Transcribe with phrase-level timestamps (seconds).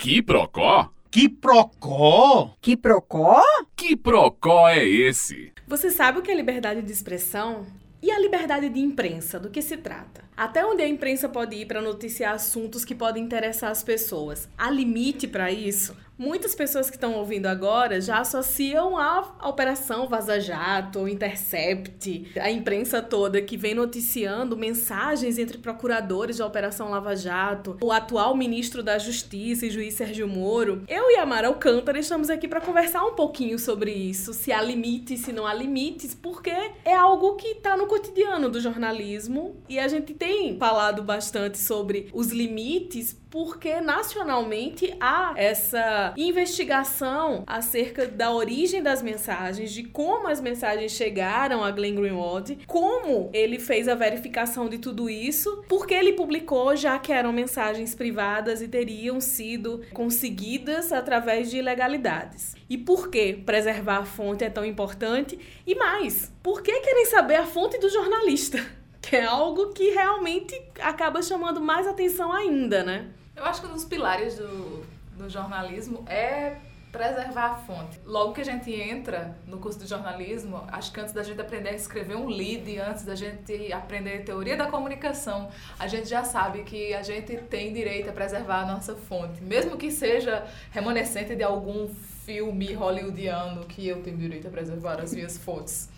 [0.00, 0.90] Que procó?
[1.10, 2.56] Que procó?
[2.62, 3.42] Que procó?
[3.76, 5.52] Que procó é esse?
[5.68, 7.66] Você sabe o que é liberdade de expressão?
[8.02, 10.24] E a liberdade de imprensa, do que se trata?
[10.34, 14.48] Até onde a imprensa pode ir para noticiar assuntos que podem interessar as pessoas?
[14.56, 15.94] Há limite para isso?
[16.20, 23.00] Muitas pessoas que estão ouvindo agora já associam a Operação Vaza Jato, Intercept, a imprensa
[23.00, 28.98] toda que vem noticiando mensagens entre procuradores da Operação Lava Jato, o atual ministro da
[28.98, 30.82] Justiça e juiz Sérgio Moro.
[30.86, 34.60] Eu e a Mara Alcântara estamos aqui para conversar um pouquinho sobre isso, se há
[34.60, 36.52] limites, se não há limites, porque
[36.84, 42.10] é algo que está no cotidiano do jornalismo e a gente tem falado bastante sobre
[42.12, 50.40] os limites porque nacionalmente há essa investigação acerca da origem das mensagens, de como as
[50.40, 56.12] mensagens chegaram a Glenn Greenwald, como ele fez a verificação de tudo isso, porque ele
[56.12, 62.56] publicou já que eram mensagens privadas e teriam sido conseguidas através de ilegalidades.
[62.68, 65.38] E por que preservar a fonte é tão importante?
[65.66, 68.58] E mais, por que querem saber a fonte do jornalista?
[69.02, 73.08] Que é algo que realmente acaba chamando mais atenção ainda, né?
[73.40, 74.84] Eu acho que um dos pilares do,
[75.16, 76.56] do jornalismo é
[76.92, 77.98] preservar a fonte.
[78.04, 81.70] Logo que a gente entra no curso de jornalismo, acho que antes da gente aprender
[81.70, 86.64] a escrever um lead, antes da gente aprender teoria da comunicação, a gente já sabe
[86.64, 91.42] que a gente tem direito a preservar a nossa fonte, mesmo que seja remanescente de
[91.42, 91.88] algum
[92.26, 95.88] filme hollywoodiano que eu tenho direito a preservar as minhas fontes.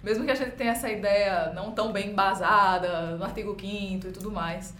[0.00, 4.12] Mesmo que a gente tenha essa ideia não tão bem embasada no artigo 5 e
[4.12, 4.72] tudo mais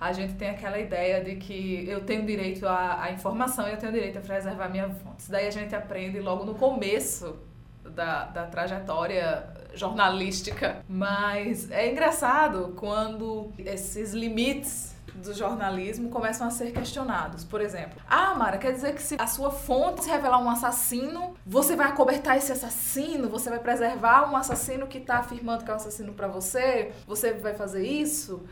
[0.00, 3.78] a gente tem aquela ideia de que eu tenho direito à, à informação e eu
[3.78, 5.20] tenho direito a preservar minha fonte.
[5.20, 7.36] Isso daí a gente aprende logo no começo
[7.82, 10.82] da, da trajetória jornalística.
[10.88, 17.42] Mas é engraçado quando esses limites do jornalismo começam a ser questionados.
[17.44, 21.34] Por exemplo, ah, Mara, quer dizer que se a sua fonte se revelar um assassino,
[21.44, 23.28] você vai acobertar esse assassino?
[23.30, 26.92] Você vai preservar um assassino que está afirmando que é um assassino para você?
[27.06, 28.44] Você vai fazer isso?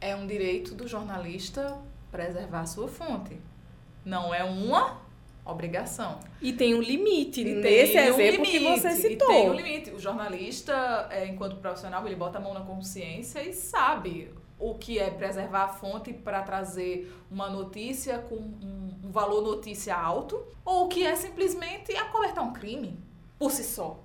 [0.00, 1.78] É um direito do jornalista
[2.10, 3.38] preservar a sua fonte.
[4.04, 5.02] Não é uma
[5.44, 6.20] obrigação.
[6.40, 9.30] E tem um limite e nesse exemplo um limite, que você citou.
[9.30, 9.90] E tem um limite.
[9.90, 14.98] O jornalista, é, enquanto profissional, ele bota a mão na consciência e sabe o que
[14.98, 20.84] é preservar a fonte para trazer uma notícia com um, um valor notícia alto ou
[20.84, 22.98] o que é simplesmente acobertar um crime
[23.38, 24.00] por si só.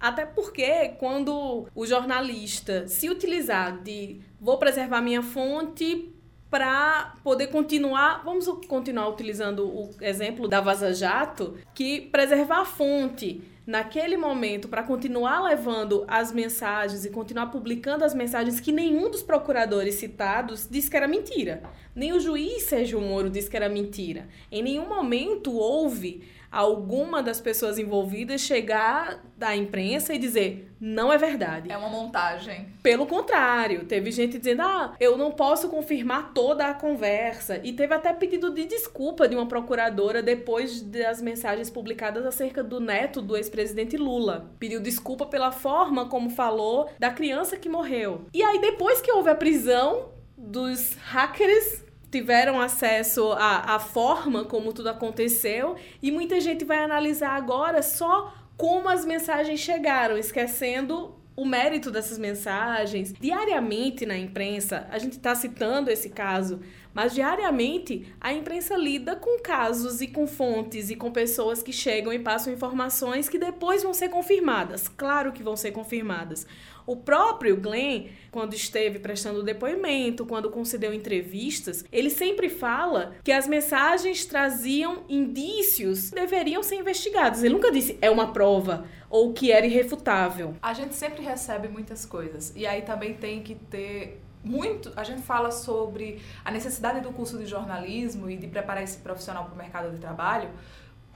[0.00, 6.12] Até porque quando o jornalista se utilizar de vou preservar minha fonte
[6.50, 13.42] para poder continuar, vamos continuar utilizando o exemplo da Vaza Jato, que preservar a fonte
[13.66, 19.22] naquele momento para continuar levando as mensagens e continuar publicando as mensagens que nenhum dos
[19.22, 21.62] procuradores citados disse que era mentira.
[21.94, 24.26] Nem o juiz Sérgio Moro disse que era mentira.
[24.50, 31.18] Em nenhum momento houve alguma das pessoas envolvidas chegar da imprensa e dizer não é
[31.18, 31.70] verdade.
[31.72, 32.68] É uma montagem.
[32.82, 37.60] Pelo contrário, teve gente dizendo: "Ah, eu não posso confirmar toda a conversa".
[37.64, 42.78] E teve até pedido de desculpa de uma procuradora depois das mensagens publicadas acerca do
[42.78, 44.52] neto do ex-presidente Lula.
[44.58, 48.26] Pediu desculpa pela forma como falou da criança que morreu.
[48.32, 54.72] E aí depois que houve a prisão dos hackers tiveram acesso à, à forma como
[54.72, 61.44] tudo aconteceu e muita gente vai analisar agora só como as mensagens chegaram, esquecendo o
[61.44, 63.12] mérito dessas mensagens.
[63.12, 66.60] Diariamente na imprensa, a gente está citando esse caso,
[66.92, 72.12] mas diariamente a imprensa lida com casos e com fontes e com pessoas que chegam
[72.12, 74.88] e passam informações que depois vão ser confirmadas.
[74.88, 76.44] Claro que vão ser confirmadas.
[76.88, 83.46] O próprio Glenn, quando esteve prestando depoimento, quando concedeu entrevistas, ele sempre fala que as
[83.46, 87.42] mensagens traziam indícios que deveriam ser investigados.
[87.42, 90.56] Ele nunca disse é uma prova ou que era irrefutável.
[90.62, 95.20] A gente sempre recebe muitas coisas e aí também tem que ter muito, a gente
[95.20, 99.58] fala sobre a necessidade do curso de jornalismo e de preparar esse profissional para o
[99.58, 100.48] mercado de trabalho,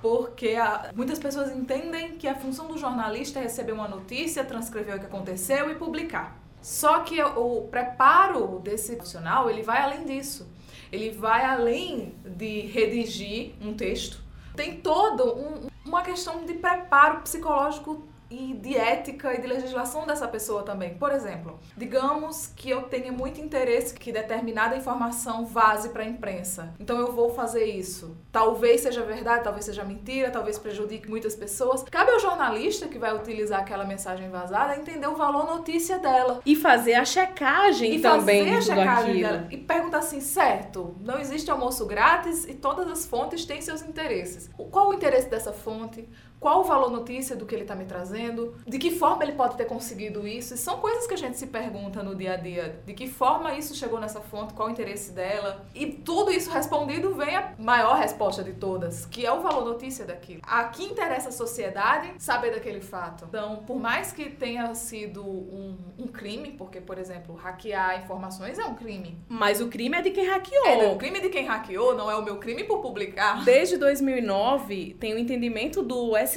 [0.02, 4.96] porque a, muitas pessoas entendem que a função do jornalista é receber uma notícia, transcrever
[4.96, 6.36] o que aconteceu e publicar.
[6.60, 10.48] Só que o preparo desse profissional, ele vai além disso.
[10.90, 14.20] Ele vai além de redigir um texto.
[14.54, 20.26] Tem toda um, uma questão de preparo psicológico e de ética e de legislação dessa
[20.26, 20.94] pessoa também.
[20.94, 26.74] Por exemplo, digamos que eu tenha muito interesse que determinada informação vaze para a imprensa.
[26.80, 28.16] Então eu vou fazer isso.
[28.30, 31.82] Talvez seja verdade, talvez seja mentira, talvez prejudique muitas pessoas.
[31.84, 36.40] Cabe ao jornalista que vai utilizar aquela mensagem vazada entender o valor notícia dela.
[36.44, 39.28] E fazer a checagem E também fazer a checagem aquilo.
[39.28, 39.46] dela.
[39.50, 44.50] E perguntar assim, certo, não existe almoço grátis e todas as fontes têm seus interesses.
[44.70, 46.08] Qual o interesse dessa fonte?
[46.42, 48.56] Qual o valor notícia do que ele está me trazendo?
[48.66, 50.54] De que forma ele pode ter conseguido isso?
[50.54, 52.80] E são coisas que a gente se pergunta no dia a dia.
[52.84, 54.52] De que forma isso chegou nessa fonte?
[54.52, 55.64] Qual o interesse dela?
[55.72, 60.04] E tudo isso respondido vem a maior resposta de todas, que é o valor notícia
[60.04, 60.40] daquilo.
[60.42, 63.24] A que interessa a sociedade saber daquele fato.
[63.28, 68.64] Então, por mais que tenha sido um, um crime, porque, por exemplo, hackear informações é
[68.64, 69.16] um crime.
[69.28, 70.66] Mas o crime é de quem hackeou.
[70.66, 73.44] É o crime de quem hackeou, não é o meu crime por publicar.
[73.44, 76.31] Desde 2009, tem o entendimento do STF,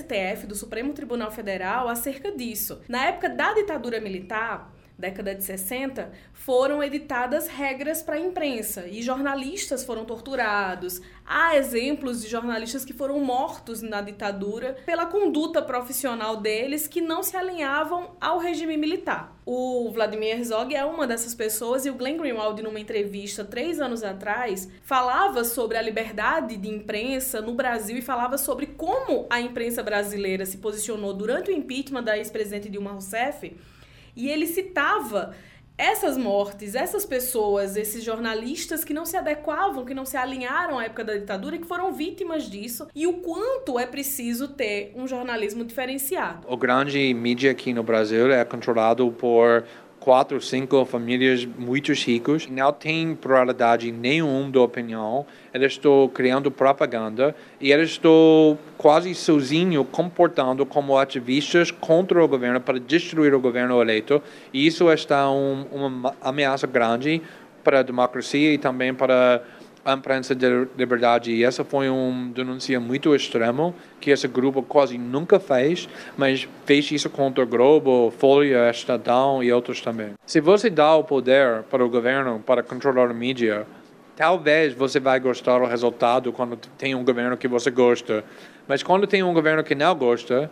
[0.47, 2.81] do Supremo Tribunal Federal, acerca disso.
[2.87, 9.01] Na época da ditadura militar, década de 60, foram editadas regras para a imprensa e
[9.01, 11.01] jornalistas foram torturados.
[11.25, 17.23] Há exemplos de jornalistas que foram mortos na ditadura pela conduta profissional deles que não
[17.23, 19.35] se alinhavam ao regime militar.
[19.45, 24.03] O Vladimir Herzog é uma dessas pessoas e o Glenn Greenwald, numa entrevista três anos
[24.03, 29.83] atrás, falava sobre a liberdade de imprensa no Brasil e falava sobre como a imprensa
[29.83, 33.55] brasileira se posicionou durante o impeachment da ex-presidente Dilma Rousseff
[34.15, 35.35] e ele citava
[35.77, 40.85] essas mortes, essas pessoas, esses jornalistas que não se adequavam, que não se alinharam à
[40.85, 45.05] época da ditadura e que foram vítimas disso, e o quanto é preciso ter um
[45.05, 46.47] jornalismo diferenciado.
[46.49, 49.65] O grande mídia aqui no Brasil é controlado por
[50.05, 52.47] quatro, cinco famílias muito ricas.
[52.47, 55.25] Não tem pluralidade nenhuma da opinião.
[55.51, 62.61] Eles estão criando propaganda e eles estão quase sozinhos comportando como ativistas contra o governo
[62.61, 64.21] para destruir o governo eleito.
[64.53, 67.19] E isso está um, uma ameaça grande
[67.63, 69.41] para a democracia e também para
[69.85, 71.31] a imprensa de liberdade.
[71.31, 73.71] E essa foi uma denúncia muito extrema
[74.01, 75.87] que esse grupo quase nunca fez,
[76.17, 80.13] mas fez isso contra o Globo, Folha, Estadão e outros também.
[80.25, 83.67] Se você dá o poder para o governo para controlar a mídia,
[84.15, 88.23] talvez você vai gostar do resultado quando tem um governo que você gosta.
[88.67, 90.49] Mas quando tem um governo que não gosta,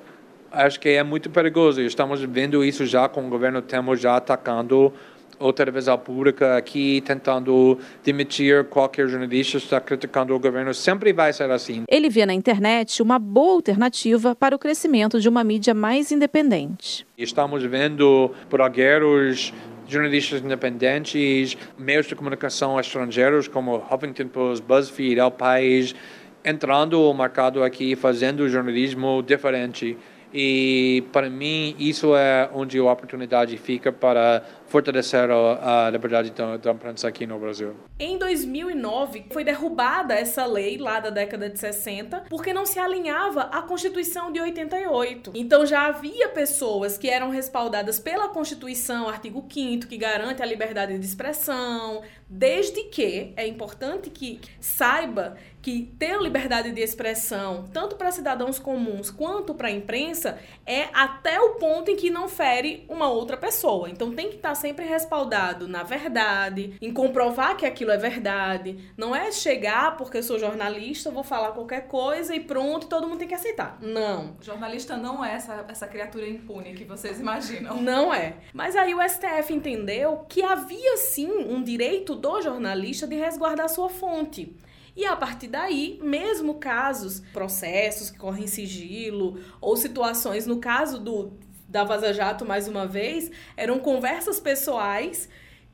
[0.52, 1.82] acho que é muito perigoso.
[1.82, 4.94] Estamos vendo isso já com o governo Temer já atacando
[5.40, 10.74] a televisão pública aqui, tentando demitir qualquer jornalista que está criticando o governo.
[10.74, 11.84] Sempre vai ser assim.
[11.88, 17.06] Ele vê na internet uma boa alternativa para o crescimento de uma mídia mais independente.
[17.18, 19.54] Estamos vendo blogueiros,
[19.88, 25.96] jornalistas independentes, meios de comunicação estrangeiros como Huffington Post, BuzzFeed, El País,
[26.44, 29.98] entrando no mercado aqui, fazendo jornalismo diferente.
[30.34, 36.72] E para mim isso é onde a oportunidade fica para fortalecer a, liberdade da, da
[36.72, 37.76] imprensa aqui no Brasil.
[38.00, 43.42] Em 2009, foi derrubada essa lei lá da década de 60, porque não se alinhava
[43.42, 45.34] à Constituição de 88.
[45.36, 50.98] Então já havia pessoas que eram respaldadas pela Constituição, artigo 5 que garante a liberdade
[50.98, 58.12] de expressão, desde que é importante que saiba que ter liberdade de expressão, tanto para
[58.12, 63.08] cidadãos comuns quanto para a imprensa, é até o ponto em que não fere uma
[63.08, 63.90] outra pessoa.
[63.90, 68.78] Então tem que estar sempre respaldado na verdade, em comprovar que aquilo é verdade.
[68.96, 73.20] Não é chegar porque eu sou jornalista, vou falar qualquer coisa e pronto, todo mundo
[73.20, 73.78] tem que aceitar.
[73.82, 74.38] Não.
[74.40, 77.82] Jornalista não é essa, essa criatura impune que vocês imaginam.
[77.82, 78.38] Não é.
[78.54, 83.90] Mas aí o STF entendeu que havia sim um direito do jornalista de resguardar sua
[83.90, 84.56] fonte.
[84.96, 91.00] E a partir daí, mesmo casos, processos que correm em sigilo, ou situações, no caso
[91.00, 91.34] do
[91.74, 95.28] da Vaza Jato, mais uma vez, eram conversas pessoais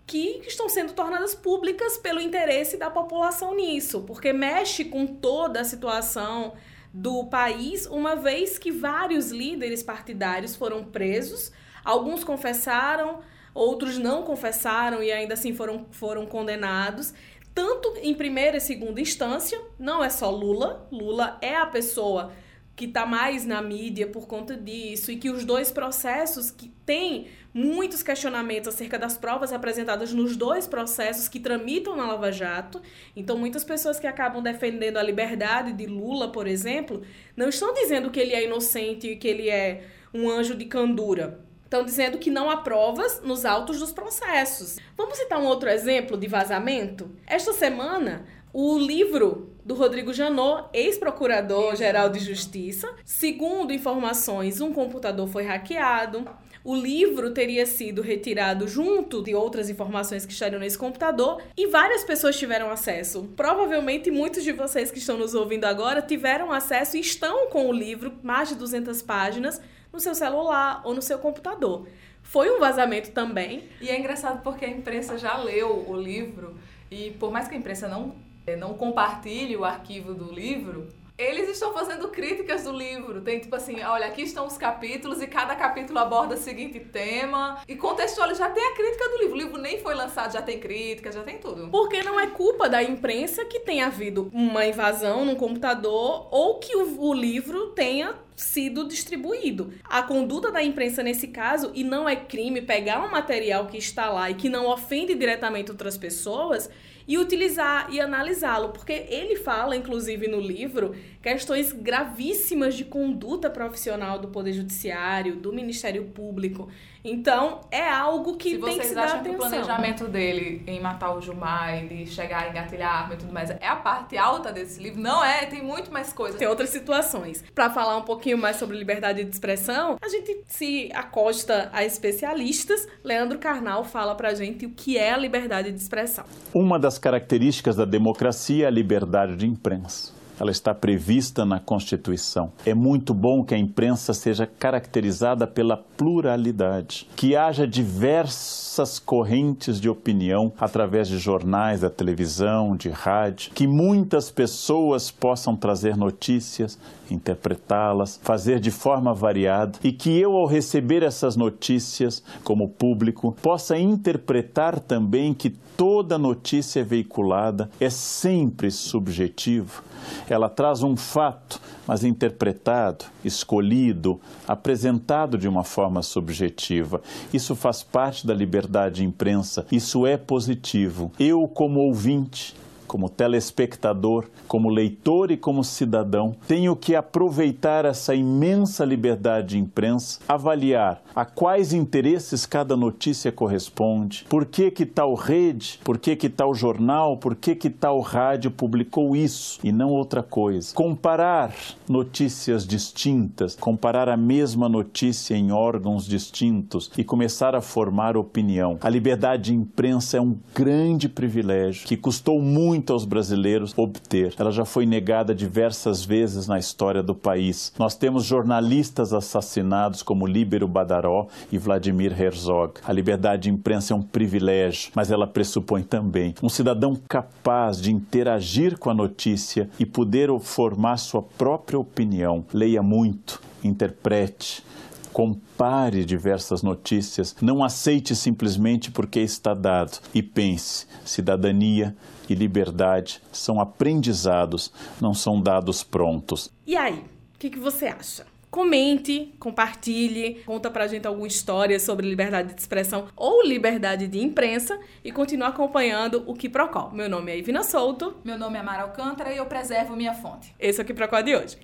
[0.08, 5.65] que estão sendo tornadas públicas pelo interesse da população nisso, porque mexe com toda a
[5.65, 6.53] situação
[6.94, 11.51] do país, uma vez que vários líderes partidários foram presos,
[11.84, 13.20] alguns confessaram,
[13.53, 17.13] outros não confessaram e ainda assim foram, foram condenados
[17.53, 22.32] tanto em primeira e segunda instância, não é só Lula, Lula é a pessoa
[22.80, 27.28] que está mais na mídia por conta disso, e que os dois processos que têm
[27.54, 32.82] muitos questionamentos acerca das provas apresentadas nos dois processos que tramitam na Lava Jato.
[33.18, 37.02] Então, muitas pessoas que acabam defendendo a liberdade de Lula, por exemplo,
[37.36, 39.84] não estão dizendo que ele é inocente e que ele é
[40.14, 41.44] um anjo de candura.
[41.66, 44.78] Estão dizendo que não há provas nos autos dos processos.
[44.96, 47.12] Vamos citar um outro exemplo de vazamento?
[47.28, 52.91] Esta semana, O livro do Rodrigo Janot, ex-procurador-geral de Justiça.
[53.06, 56.27] Segundo informações, um computador foi hackeado.
[56.63, 62.03] O livro teria sido retirado junto de outras informações que estariam nesse computador e várias
[62.03, 63.29] pessoas tiveram acesso.
[63.36, 67.72] Provavelmente muitos de vocês que estão nos ouvindo agora tiveram acesso e estão com o
[67.72, 69.62] livro, mais de 200 páginas,
[69.94, 71.88] no seu celular ou no seu computador.
[72.24, 73.70] Foi um vazamento também.
[73.79, 76.58] E é engraçado porque a imprensa já leu o livro
[76.89, 78.15] e por mais que a imprensa não,
[78.56, 80.88] não compartilhe o arquivo do livro,
[81.20, 83.20] eles estão fazendo críticas do livro.
[83.20, 87.62] Tem tipo assim, olha, aqui estão os capítulos e cada capítulo aborda o seguinte tema.
[87.68, 89.34] E contextualiza, já tem a crítica do livro.
[89.34, 91.68] O livro nem foi lançado, já tem crítica, já tem tudo.
[91.68, 96.74] Porque não é culpa da imprensa que tenha havido uma invasão num computador ou que
[96.77, 99.74] o, o livro tenha sido distribuído.
[99.84, 104.10] A conduta da imprensa nesse caso, e não é crime pegar um material que está
[104.10, 106.70] lá e que não ofende diretamente outras pessoas,
[107.10, 114.20] e utilizar e analisá-lo, porque ele fala, inclusive no livro, questões gravíssimas de conduta profissional
[114.20, 116.70] do Poder Judiciário, do Ministério Público.
[117.04, 119.39] Então, é algo que se tem que se dar acham atenção.
[119.39, 123.18] que o planejamento dele em matar o Gilmar, de chegar a engatilhar a arma e
[123.18, 125.01] tudo mais, é a parte alta desse livro?
[125.01, 126.38] Não é, tem muito mais coisas.
[126.38, 127.44] Tem outras situações.
[127.56, 132.88] Para falar um pouquinho mais sobre liberdade de expressão, a gente se acosta a especialistas.
[133.04, 136.25] Leandro Carnal fala pra gente o que é a liberdade de expressão.
[136.54, 142.51] Uma das características da democracia é a liberdade de imprensa ela está prevista na Constituição.
[142.65, 149.89] É muito bom que a imprensa seja caracterizada pela pluralidade, que haja diversas correntes de
[149.89, 156.79] opinião através de jornais, da televisão, de rádio, que muitas pessoas possam trazer notícias,
[157.12, 163.77] interpretá-las, fazer de forma variada e que eu, ao receber essas notícias como público, possa
[163.77, 169.88] interpretar também que toda notícia veiculada é sempre subjetiva.
[170.29, 177.01] Ela traz um fato, mas interpretado, escolhido, apresentado de uma forma subjetiva.
[177.34, 181.12] Isso faz parte da liberdade de imprensa, isso é positivo.
[181.20, 182.56] Eu, como ouvinte,
[182.89, 190.19] como telespectador, como leitor e como cidadão, tenho que aproveitar essa imensa liberdade de imprensa,
[190.27, 196.29] avaliar a quais interesses cada notícia corresponde, por que que tal rede, por que que
[196.29, 200.74] tal jornal, por que que tal rádio publicou isso e não outra coisa.
[200.74, 201.53] Comparar
[201.88, 208.79] notícias distintas, comparar a mesma notícia em órgãos distintos e começar a formar opinião.
[208.81, 214.34] A liberdade de imprensa é um grande privilégio que custou muito muito aos brasileiros obter.
[214.40, 217.74] Ela já foi negada diversas vezes na história do país.
[217.78, 222.76] Nós temos jornalistas assassinados como Líbero Badaró e Vladimir Herzog.
[222.86, 227.92] A liberdade de imprensa é um privilégio, mas ela pressupõe também um cidadão capaz de
[227.92, 232.46] interagir com a notícia e poder formar sua própria opinião.
[232.54, 234.64] Leia muito, interprete,
[235.12, 241.96] compare diversas notícias, não aceite simplesmente porque está dado e pense: cidadania
[242.30, 246.51] e liberdade são aprendizados, não são dados prontos.
[246.66, 247.00] E aí,
[247.36, 248.25] o que, que você acha?
[248.51, 254.80] Comente, compartilhe, conta pra gente alguma história sobre liberdade de expressão ou liberdade de imprensa
[255.04, 256.89] e continue acompanhando o Que Procol.
[256.92, 258.16] Meu nome é Ivina Souto.
[258.25, 260.56] Meu nome é Mara Alcântara e eu preservo minha fonte.
[260.60, 261.60] Esse é o Que Procol de hoje.